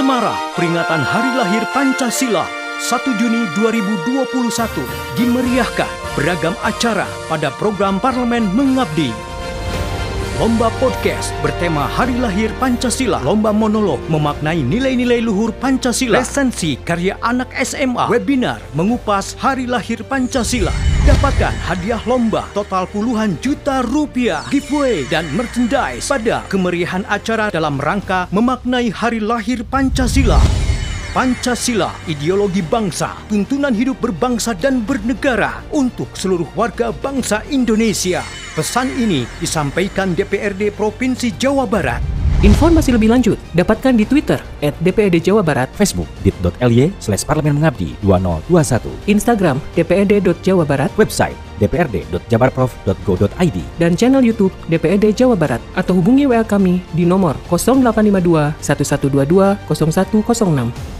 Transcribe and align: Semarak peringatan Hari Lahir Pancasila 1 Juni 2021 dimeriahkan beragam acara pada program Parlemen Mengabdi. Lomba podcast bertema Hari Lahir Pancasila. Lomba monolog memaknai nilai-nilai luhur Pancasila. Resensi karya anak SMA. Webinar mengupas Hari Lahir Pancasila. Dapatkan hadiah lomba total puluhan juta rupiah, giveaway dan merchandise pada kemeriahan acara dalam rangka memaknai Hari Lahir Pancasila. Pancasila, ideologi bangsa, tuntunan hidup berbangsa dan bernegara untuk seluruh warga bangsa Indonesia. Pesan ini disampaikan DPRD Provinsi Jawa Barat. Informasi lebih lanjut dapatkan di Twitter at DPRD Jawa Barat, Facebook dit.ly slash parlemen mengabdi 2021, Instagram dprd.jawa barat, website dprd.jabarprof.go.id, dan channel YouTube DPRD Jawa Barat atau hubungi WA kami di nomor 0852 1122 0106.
Semarak 0.00 0.56
peringatan 0.56 1.04
Hari 1.04 1.36
Lahir 1.36 1.60
Pancasila 1.76 2.48
1 2.88 3.20
Juni 3.20 3.44
2021 3.52 4.32
dimeriahkan 5.12 5.92
beragam 6.16 6.56
acara 6.64 7.04
pada 7.28 7.52
program 7.60 8.00
Parlemen 8.00 8.48
Mengabdi. 8.56 9.12
Lomba 10.40 10.72
podcast 10.80 11.36
bertema 11.44 11.84
Hari 11.84 12.16
Lahir 12.16 12.48
Pancasila. 12.56 13.20
Lomba 13.20 13.52
monolog 13.52 14.00
memaknai 14.08 14.64
nilai-nilai 14.64 15.20
luhur 15.20 15.52
Pancasila. 15.52 16.24
Resensi 16.24 16.80
karya 16.80 17.20
anak 17.20 17.52
SMA. 17.60 18.08
Webinar 18.08 18.56
mengupas 18.72 19.36
Hari 19.36 19.68
Lahir 19.68 20.00
Pancasila. 20.08 20.89
Dapatkan 21.00 21.56
hadiah 21.64 22.02
lomba 22.04 22.44
total 22.52 22.84
puluhan 22.84 23.32
juta 23.40 23.80
rupiah, 23.80 24.44
giveaway 24.52 25.08
dan 25.08 25.24
merchandise 25.32 26.04
pada 26.04 26.44
kemeriahan 26.52 27.08
acara 27.08 27.48
dalam 27.48 27.80
rangka 27.80 28.28
memaknai 28.28 28.92
Hari 28.92 29.16
Lahir 29.16 29.64
Pancasila. 29.64 30.36
Pancasila, 31.16 31.88
ideologi 32.04 32.60
bangsa, 32.60 33.16
tuntunan 33.32 33.72
hidup 33.72 33.96
berbangsa 33.96 34.52
dan 34.52 34.84
bernegara 34.84 35.64
untuk 35.72 36.12
seluruh 36.12 36.52
warga 36.52 36.92
bangsa 36.92 37.48
Indonesia. 37.48 38.20
Pesan 38.52 38.92
ini 39.00 39.24
disampaikan 39.40 40.12
DPRD 40.12 40.68
Provinsi 40.68 41.32
Jawa 41.32 41.64
Barat. 41.64 42.19
Informasi 42.40 42.96
lebih 42.96 43.12
lanjut 43.12 43.36
dapatkan 43.52 43.92
di 43.92 44.08
Twitter 44.08 44.40
at 44.64 44.72
DPRD 44.80 45.20
Jawa 45.20 45.44
Barat, 45.44 45.68
Facebook 45.76 46.08
dit.ly 46.24 46.88
slash 46.96 47.20
parlemen 47.20 47.60
mengabdi 47.60 47.92
2021, 48.00 48.80
Instagram 49.12 49.60
dprd.jawa 49.76 50.64
barat, 50.64 50.88
website 50.96 51.36
dprd.jabarprof.go.id, 51.60 53.58
dan 53.76 53.92
channel 53.92 54.24
YouTube 54.24 54.56
DPRD 54.72 55.12
Jawa 55.12 55.36
Barat 55.36 55.60
atau 55.76 56.00
hubungi 56.00 56.24
WA 56.24 56.40
kami 56.40 56.80
di 56.96 57.04
nomor 57.04 57.36
0852 57.52 58.56
1122 58.56 59.60
0106. 59.68 60.99